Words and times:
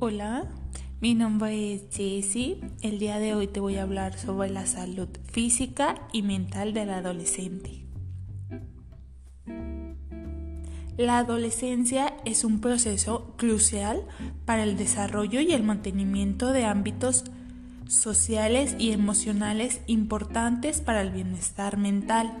Hola, 0.00 0.46
mi 1.00 1.16
nombre 1.16 1.74
es 1.74 1.86
Jessie. 1.90 2.60
El 2.82 3.00
día 3.00 3.18
de 3.18 3.34
hoy 3.34 3.48
te 3.48 3.58
voy 3.58 3.78
a 3.78 3.82
hablar 3.82 4.16
sobre 4.16 4.48
la 4.48 4.64
salud 4.64 5.08
física 5.24 6.06
y 6.12 6.22
mental 6.22 6.72
del 6.72 6.90
adolescente. 6.90 7.84
La 10.96 11.18
adolescencia 11.18 12.14
es 12.24 12.44
un 12.44 12.60
proceso 12.60 13.34
crucial 13.36 14.06
para 14.44 14.62
el 14.62 14.76
desarrollo 14.76 15.40
y 15.40 15.52
el 15.52 15.64
mantenimiento 15.64 16.52
de 16.52 16.64
ámbitos 16.64 17.24
sociales 17.88 18.76
y 18.78 18.92
emocionales 18.92 19.80
importantes 19.88 20.80
para 20.80 21.00
el 21.00 21.10
bienestar 21.10 21.76
mental, 21.76 22.32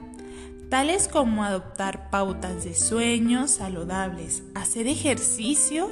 tales 0.70 1.08
como 1.08 1.42
adoptar 1.42 2.08
pautas 2.08 2.62
de 2.62 2.76
sueño 2.76 3.48
saludables, 3.48 4.44
hacer 4.54 4.86
ejercicio, 4.86 5.90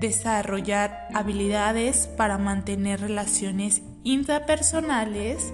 desarrollar 0.00 1.08
habilidades 1.14 2.06
para 2.06 2.38
mantener 2.38 3.00
relaciones 3.00 3.82
intrapersonales, 4.02 5.52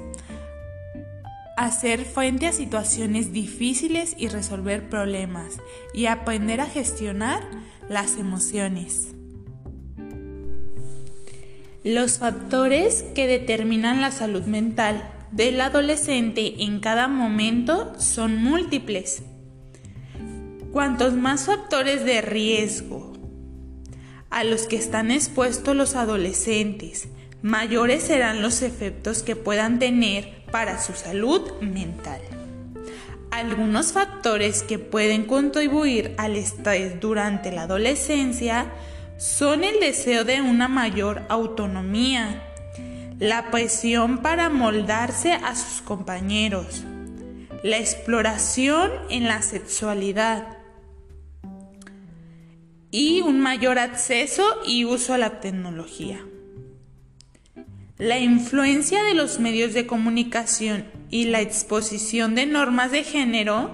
hacer 1.56 2.04
frente 2.04 2.46
a 2.46 2.52
situaciones 2.52 3.32
difíciles 3.32 4.14
y 4.16 4.28
resolver 4.28 4.88
problemas 4.88 5.58
y 5.92 6.06
aprender 6.06 6.60
a 6.60 6.66
gestionar 6.66 7.42
las 7.88 8.16
emociones. 8.16 9.08
Los 11.84 12.18
factores 12.18 13.04
que 13.14 13.26
determinan 13.26 14.00
la 14.00 14.10
salud 14.10 14.42
mental 14.42 15.10
del 15.32 15.60
adolescente 15.60 16.62
en 16.64 16.80
cada 16.80 17.08
momento 17.08 17.98
son 17.98 18.36
múltiples. 18.36 19.22
Cuantos 20.72 21.14
más 21.14 21.46
factores 21.46 22.04
de 22.04 22.20
riesgo 22.20 23.09
a 24.30 24.44
los 24.44 24.62
que 24.66 24.76
están 24.76 25.10
expuestos 25.10 25.76
los 25.76 25.96
adolescentes, 25.96 27.08
mayores 27.42 28.04
serán 28.04 28.42
los 28.42 28.62
efectos 28.62 29.22
que 29.22 29.36
puedan 29.36 29.78
tener 29.78 30.44
para 30.50 30.80
su 30.80 30.94
salud 30.94 31.52
mental. 31.60 32.20
Algunos 33.30 33.92
factores 33.92 34.62
que 34.62 34.78
pueden 34.78 35.24
contribuir 35.24 36.14
al 36.18 36.36
estrés 36.36 37.00
durante 37.00 37.52
la 37.52 37.62
adolescencia 37.62 38.66
son 39.18 39.64
el 39.64 39.78
deseo 39.80 40.24
de 40.24 40.40
una 40.40 40.68
mayor 40.68 41.22
autonomía, 41.28 42.42
la 43.18 43.50
presión 43.50 44.18
para 44.18 44.48
moldarse 44.48 45.32
a 45.32 45.54
sus 45.54 45.82
compañeros, 45.82 46.84
la 47.62 47.78
exploración 47.78 48.90
en 49.10 49.28
la 49.28 49.42
sexualidad, 49.42 50.59
y 52.90 53.20
un 53.20 53.40
mayor 53.40 53.78
acceso 53.78 54.44
y 54.66 54.84
uso 54.84 55.14
a 55.14 55.18
la 55.18 55.40
tecnología. 55.40 56.24
La 57.98 58.18
influencia 58.18 59.02
de 59.02 59.14
los 59.14 59.40
medios 59.40 59.74
de 59.74 59.86
comunicación 59.86 60.86
y 61.10 61.26
la 61.26 61.40
exposición 61.40 62.34
de 62.34 62.46
normas 62.46 62.92
de 62.92 63.04
género 63.04 63.70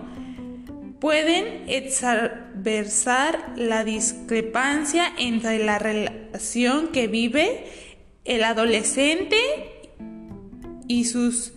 pueden 1.01 1.69
exaversar 1.69 3.53
la 3.57 3.85
discrepancia 3.85 5.13
entre 5.19 5.65
la 5.65 5.79
relación 5.79 6.89
que 6.89 7.07
vive 7.07 7.67
el 8.25 8.43
adolescente 8.43 9.37
y 10.89 11.05
sus 11.05 11.53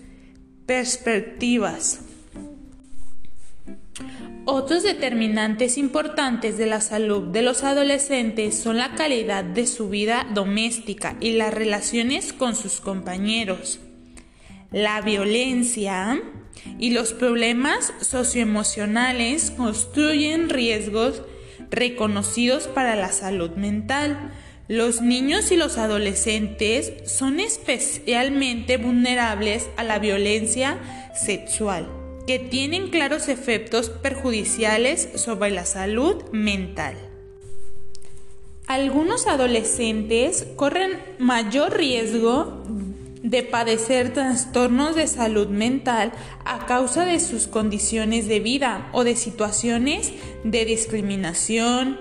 perspectivas. 0.65 2.01
Otros 4.45 4.83
determinantes 4.83 5.77
importantes 5.77 6.57
de 6.57 6.65
la 6.65 6.81
salud 6.81 7.27
de 7.27 7.41
los 7.41 7.63
adolescentes 7.63 8.57
son 8.57 8.77
la 8.77 8.95
calidad 8.95 9.43
de 9.43 9.67
su 9.67 9.89
vida 9.89 10.25
doméstica 10.33 11.15
y 11.19 11.33
las 11.33 11.53
relaciones 11.53 12.33
con 12.33 12.55
sus 12.55 12.79
compañeros, 12.79 13.79
la 14.71 15.01
violencia 15.01 16.21
y 16.79 16.91
los 16.91 17.13
problemas 17.13 17.93
socioemocionales 18.01 19.51
construyen 19.51 20.49
riesgos 20.49 21.21
reconocidos 21.69 22.67
para 22.67 22.95
la 22.95 23.11
salud 23.11 23.51
mental. 23.51 24.31
Los 24.67 25.01
niños 25.01 25.51
y 25.51 25.57
los 25.57 25.77
adolescentes 25.77 26.93
son 27.05 27.39
especialmente 27.39 28.77
vulnerables 28.77 29.69
a 29.77 29.83
la 29.83 29.99
violencia 29.99 30.77
sexual 31.15 31.98
que 32.29 32.37
tienen 32.37 32.89
claros 32.91 33.27
efectos 33.27 33.89
perjudiciales 33.89 35.09
sobre 35.15 35.49
la 35.49 35.65
salud 35.65 36.25
mental. 36.31 36.93
Algunos 38.67 39.25
adolescentes 39.25 40.45
corren 40.55 40.99
mayor 41.17 41.75
riesgo 41.75 42.63
de 43.23 43.41
padecer 43.41 44.13
trastornos 44.13 44.95
de 44.95 45.07
salud 45.07 45.47
mental 45.47 46.11
a 46.45 46.67
causa 46.67 47.03
de 47.03 47.19
sus 47.19 47.47
condiciones 47.47 48.27
de 48.27 48.39
vida 48.39 48.89
o 48.91 49.03
de 49.03 49.15
situaciones 49.15 50.13
de 50.43 50.65
discriminación, 50.65 51.97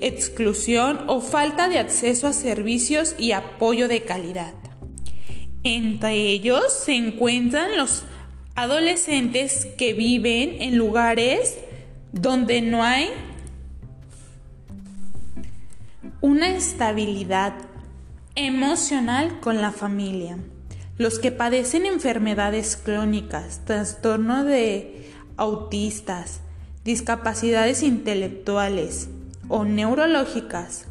exclusión 0.00 1.04
o 1.06 1.20
falta 1.20 1.68
de 1.68 1.78
acceso 1.78 2.26
a 2.26 2.32
servicios 2.32 3.14
y 3.18 3.30
apoyo 3.30 3.86
de 3.86 4.02
calidad. 4.02 4.54
Entre 5.62 6.12
ellos 6.12 6.72
se 6.72 6.96
encuentran 6.96 7.76
los 7.76 8.02
adolescentes 8.54 9.66
que 9.76 9.94
viven 9.94 10.62
en 10.62 10.78
lugares 10.78 11.58
donde 12.12 12.62
no 12.62 12.84
hay 12.84 13.08
una 16.20 16.48
estabilidad 16.48 17.54
emocional 18.36 19.40
con 19.40 19.60
la 19.60 19.72
familia. 19.72 20.38
Los 20.96 21.18
que 21.18 21.32
padecen 21.32 21.86
enfermedades 21.86 22.76
crónicas, 22.76 23.60
trastornos 23.64 24.46
de 24.46 25.10
autistas, 25.36 26.40
discapacidades 26.84 27.82
intelectuales 27.82 29.08
o 29.48 29.64
neurológicas, 29.64 30.86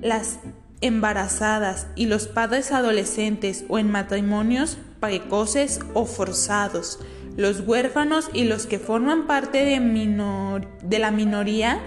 las 0.00 0.38
embarazadas 0.80 1.88
y 1.94 2.06
los 2.06 2.26
padres 2.26 2.72
adolescentes 2.72 3.66
o 3.68 3.78
en 3.78 3.90
matrimonios 3.90 4.78
precoces 5.00 5.80
o 5.94 6.04
forzados, 6.04 7.00
los 7.36 7.60
huérfanos 7.60 8.30
y 8.32 8.44
los 8.44 8.66
que 8.66 8.78
forman 8.78 9.26
parte 9.26 9.64
de, 9.64 10.66
de 10.82 10.98
la 10.98 11.10
minoría 11.10 11.80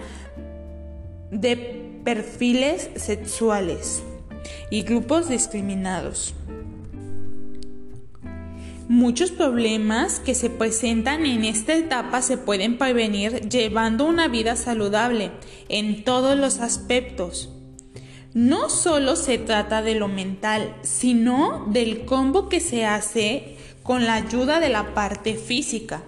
de 1.31 2.01
perfiles 2.03 2.89
sexuales 2.95 4.03
y 4.69 4.81
grupos 4.81 5.29
discriminados. 5.29 6.33
Muchos 8.89 9.31
problemas 9.31 10.19
que 10.19 10.35
se 10.35 10.49
presentan 10.49 11.25
en 11.25 11.45
esta 11.45 11.73
etapa 11.73 12.21
se 12.21 12.37
pueden 12.37 12.77
prevenir 12.77 13.47
llevando 13.49 14.05
una 14.05 14.27
vida 14.27 14.55
saludable 14.55 15.31
en 15.69 16.03
todos 16.03 16.37
los 16.37 16.59
aspectos 16.59 17.52
no 18.33 18.69
solo 18.69 19.15
se 19.15 19.37
trata 19.37 19.81
de 19.81 19.95
lo 19.95 20.07
mental, 20.07 20.75
sino 20.81 21.67
del 21.69 22.05
combo 22.05 22.49
que 22.49 22.59
se 22.59 22.85
hace 22.85 23.57
con 23.83 24.05
la 24.05 24.15
ayuda 24.15 24.59
de 24.59 24.69
la 24.69 24.93
parte 24.93 25.35
física, 25.35 26.03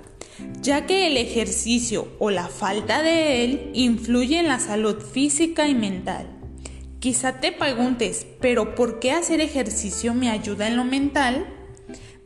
ya 0.61 0.85
que 0.87 1.07
el 1.07 1.17
ejercicio 1.17 2.07
o 2.19 2.31
la 2.31 2.47
falta 2.47 3.03
de 3.03 3.43
él 3.43 3.69
influye 3.73 4.39
en 4.39 4.47
la 4.47 4.59
salud 4.59 4.97
física 4.99 5.67
y 5.67 5.75
mental. 5.75 6.27
Quizá 6.99 7.39
te 7.39 7.51
preguntes, 7.51 8.25
pero 8.41 8.73
¿por 8.73 8.99
qué 8.99 9.11
hacer 9.11 9.39
ejercicio 9.39 10.15
me 10.15 10.31
ayuda 10.31 10.67
en 10.67 10.77
lo 10.77 10.83
mental? 10.83 11.45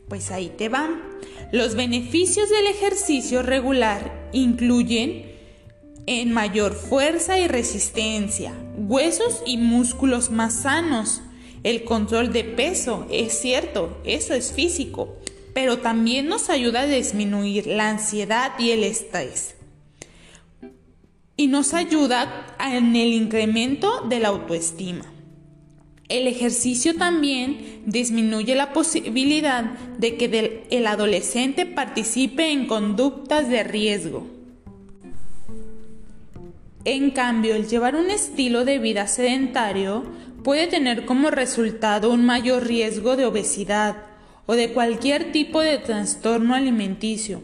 Pues 0.08 0.30
ahí 0.30 0.50
te 0.56 0.70
van. 0.70 1.02
Los 1.52 1.74
beneficios 1.74 2.48
del 2.48 2.66
ejercicio 2.68 3.42
regular 3.42 4.30
incluyen 4.32 5.30
en 6.06 6.32
mayor 6.32 6.72
fuerza 6.72 7.38
y 7.38 7.46
resistencia, 7.46 8.54
huesos 8.88 9.42
y 9.46 9.58
músculos 9.58 10.30
más 10.30 10.62
sanos. 10.62 11.20
El 11.62 11.84
control 11.84 12.32
de 12.32 12.44
peso, 12.44 13.06
es 13.10 13.38
cierto, 13.38 13.98
eso 14.04 14.32
es 14.32 14.52
físico, 14.52 15.16
pero 15.52 15.78
también 15.78 16.26
nos 16.26 16.48
ayuda 16.48 16.80
a 16.82 16.86
disminuir 16.86 17.66
la 17.66 17.90
ansiedad 17.90 18.52
y 18.58 18.70
el 18.70 18.84
estrés. 18.84 19.56
Y 21.36 21.48
nos 21.48 21.74
ayuda 21.74 22.56
en 22.58 22.96
el 22.96 23.12
incremento 23.12 24.06
de 24.08 24.20
la 24.20 24.28
autoestima. 24.28 25.04
El 26.08 26.26
ejercicio 26.26 26.96
también 26.96 27.82
disminuye 27.86 28.54
la 28.54 28.72
posibilidad 28.72 29.64
de 29.98 30.16
que 30.16 30.66
el 30.70 30.86
adolescente 30.86 31.66
participe 31.66 32.50
en 32.50 32.66
conductas 32.66 33.48
de 33.48 33.62
riesgo. 33.62 34.39
En 36.84 37.10
cambio, 37.10 37.54
el 37.54 37.68
llevar 37.68 37.94
un 37.94 38.10
estilo 38.10 38.64
de 38.64 38.78
vida 38.78 39.06
sedentario 39.06 40.04
puede 40.42 40.66
tener 40.66 41.04
como 41.04 41.30
resultado 41.30 42.10
un 42.10 42.24
mayor 42.24 42.66
riesgo 42.66 43.16
de 43.16 43.26
obesidad 43.26 43.96
o 44.46 44.54
de 44.54 44.72
cualquier 44.72 45.30
tipo 45.30 45.60
de 45.60 45.76
trastorno 45.76 46.54
alimenticio, 46.54 47.42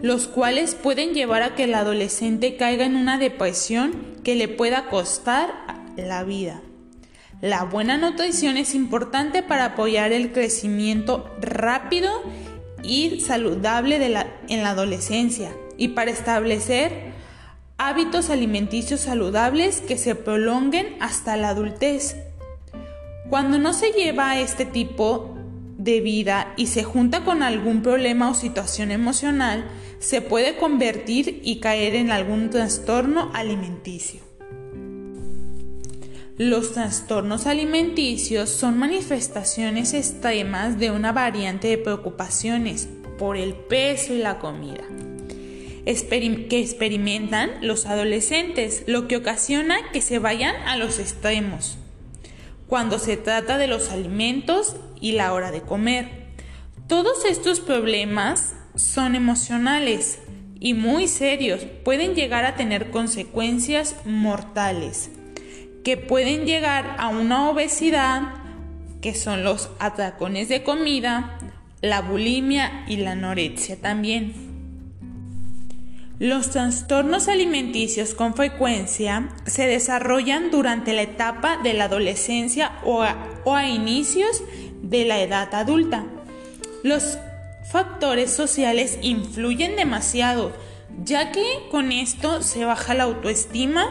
los 0.00 0.26
cuales 0.26 0.74
pueden 0.74 1.12
llevar 1.12 1.42
a 1.42 1.54
que 1.54 1.64
el 1.64 1.74
adolescente 1.74 2.56
caiga 2.56 2.86
en 2.86 2.96
una 2.96 3.18
depresión 3.18 4.16
que 4.24 4.34
le 4.34 4.48
pueda 4.48 4.86
costar 4.86 5.52
la 5.96 6.24
vida. 6.24 6.62
La 7.42 7.64
buena 7.64 7.98
nutrición 7.98 8.56
es 8.56 8.74
importante 8.74 9.42
para 9.42 9.66
apoyar 9.66 10.12
el 10.12 10.32
crecimiento 10.32 11.30
rápido 11.40 12.10
y 12.82 13.20
saludable 13.20 14.08
la, 14.08 14.26
en 14.48 14.62
la 14.62 14.70
adolescencia 14.70 15.52
y 15.76 15.88
para 15.88 16.10
establecer 16.10 17.13
hábitos 17.86 18.30
alimenticios 18.30 19.02
saludables 19.02 19.82
que 19.82 19.98
se 19.98 20.14
prolonguen 20.14 20.96
hasta 21.00 21.36
la 21.36 21.50
adultez. 21.50 22.16
Cuando 23.28 23.58
no 23.58 23.74
se 23.74 23.92
lleva 23.92 24.40
este 24.40 24.64
tipo 24.64 25.36
de 25.76 26.00
vida 26.00 26.54
y 26.56 26.68
se 26.68 26.82
junta 26.82 27.24
con 27.24 27.42
algún 27.42 27.82
problema 27.82 28.30
o 28.30 28.34
situación 28.34 28.90
emocional, 28.90 29.66
se 29.98 30.22
puede 30.22 30.56
convertir 30.56 31.42
y 31.44 31.60
caer 31.60 31.94
en 31.94 32.10
algún 32.10 32.48
trastorno 32.48 33.30
alimenticio. 33.34 34.22
Los 36.38 36.72
trastornos 36.72 37.46
alimenticios 37.46 38.48
son 38.48 38.78
manifestaciones 38.78 39.92
extremas 39.92 40.78
de 40.78 40.90
una 40.90 41.12
variante 41.12 41.68
de 41.68 41.78
preocupaciones 41.78 42.88
por 43.18 43.36
el 43.36 43.52
peso 43.52 44.14
y 44.14 44.18
la 44.18 44.38
comida 44.38 44.84
que 45.84 46.60
experimentan 46.60 47.50
los 47.60 47.86
adolescentes, 47.86 48.84
lo 48.86 49.06
que 49.08 49.16
ocasiona 49.16 49.76
que 49.92 50.00
se 50.00 50.18
vayan 50.18 50.56
a 50.66 50.76
los 50.76 50.98
extremos 50.98 51.78
cuando 52.66 52.98
se 52.98 53.16
trata 53.16 53.58
de 53.58 53.66
los 53.66 53.90
alimentos 53.90 54.76
y 55.00 55.12
la 55.12 55.32
hora 55.32 55.50
de 55.50 55.62
comer. 55.62 56.32
Todos 56.88 57.24
estos 57.24 57.60
problemas 57.60 58.54
son 58.74 59.14
emocionales 59.14 60.18
y 60.60 60.74
muy 60.74 61.08
serios, 61.08 61.66
pueden 61.84 62.14
llegar 62.14 62.44
a 62.44 62.56
tener 62.56 62.90
consecuencias 62.90 63.96
mortales 64.04 65.10
que 65.84 65.96
pueden 65.98 66.46
llegar 66.46 66.96
a 66.98 67.08
una 67.08 67.50
obesidad, 67.50 68.22
que 69.02 69.14
son 69.14 69.44
los 69.44 69.70
atracones 69.78 70.48
de 70.48 70.62
comida, 70.62 71.38
la 71.82 72.00
bulimia 72.00 72.84
y 72.88 72.96
la 72.96 73.12
anorexia 73.12 73.76
también. 73.76 74.43
Los 76.20 76.50
trastornos 76.50 77.26
alimenticios 77.26 78.14
con 78.14 78.34
frecuencia 78.34 79.30
se 79.46 79.66
desarrollan 79.66 80.52
durante 80.52 80.92
la 80.92 81.02
etapa 81.02 81.56
de 81.56 81.74
la 81.74 81.86
adolescencia 81.86 82.70
o 82.84 83.02
a, 83.02 83.68
inicios 83.68 84.44
de 84.80 85.06
la 85.06 85.20
edad 85.20 85.52
adulta. 85.56 86.04
Los 86.84 87.18
factores 87.68 88.30
sociales 88.30 88.98
influyen 89.02 89.74
demasiado, 89.74 90.52
ya 91.02 91.32
que 91.32 91.44
con 91.72 91.90
esto 91.90 92.42
se 92.42 92.64
baja 92.64 92.94
la 92.94 93.04
autoestima 93.04 93.84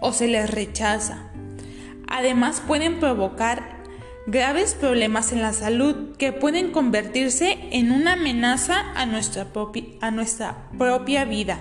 o 0.00 0.14
se 0.14 0.28
les 0.28 0.48
rechaza. 0.48 1.30
Además 2.08 2.62
pueden 2.66 2.98
provocar 2.98 3.75
graves 4.26 4.74
problemas 4.74 5.32
en 5.32 5.40
la 5.40 5.52
salud 5.52 6.16
que 6.16 6.32
pueden 6.32 6.72
convertirse 6.72 7.58
en 7.70 7.92
una 7.92 8.14
amenaza 8.14 8.92
a 8.94 9.06
nuestra, 9.06 9.46
propia 10.76 11.24
vida. 11.24 11.60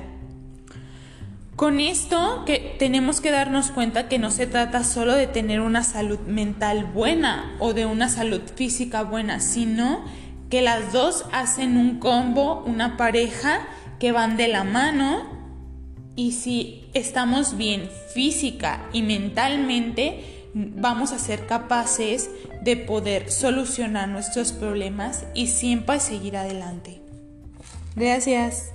Con 1.56 1.80
esto 1.80 2.44
que 2.46 2.76
tenemos 2.80 3.22
que 3.22 3.32
darnos 3.32 3.72
cuenta 3.72 4.10
que 4.10 4.20
no 4.20 4.30
se 4.30 4.46
trata 4.46 4.84
solo 4.84 5.14
de 5.14 5.28
tener 5.28 5.62
una 5.62 5.84
salud 5.84 6.20
mental 6.22 6.86
buena 6.86 7.56
o 7.60 7.74
de 7.74 7.86
una 7.86 8.10
salud 8.10 8.42
física 8.56 9.04
buena, 9.04 9.40
sino 9.40 10.04
que 10.50 10.62
las 10.62 10.92
dos 10.92 11.26
hacen 11.32 11.78
un 11.78 12.00
combo, 12.00 12.64
una 12.66 12.98
pareja 12.98 13.62
que 14.00 14.12
van 14.12 14.36
de 14.36 14.50
la 14.50 14.64
mano 14.66 15.24
y 16.18 16.34
si 16.34 16.86
estamos 16.94 17.58
bien 17.58 17.90
física 18.14 18.90
y 18.92 19.02
mentalmente, 19.02 20.35
vamos 20.56 21.12
a 21.12 21.20
ser 21.20 21.48
capaces 21.48 22.30
de 22.62 22.78
poder 22.78 23.30
solucionar 23.30 24.08
nuestros 24.08 24.54
problemas 24.54 25.26
y 25.34 25.48
siempre 25.48 26.00
seguir 26.00 26.38
adelante. 26.38 27.02
Gracias. 27.96 28.75